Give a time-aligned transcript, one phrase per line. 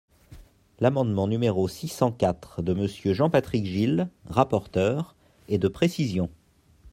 [0.79, 5.15] L’amendement numéro six cent quatre de Monsieur Jean-Patrick Gille, rapporteur,
[5.47, 6.27] est de précision.